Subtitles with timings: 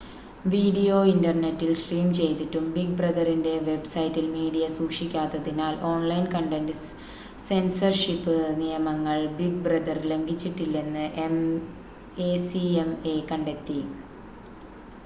[0.45, 6.75] video ഇൻ്റർനെറ്റിൽ stream ചെയ്തിട്ടും Big ബ്രദറിൻ്റെ വെബ്സൈറ്റിൽ മീഡിയ സൂക്ഷിക്കാത്തതിനാൽ ഓൺലൈൻ കണ്ടൻ്റ്
[7.47, 11.05] സെൻസർഷിപ് നിയമങ്ങൾ ബിഗ് ബ്രദർ ലംഘിച്ചിട്ടില്ലെന്ന്
[12.27, 13.79] എസിഎംഎ കണ്ടെത്തി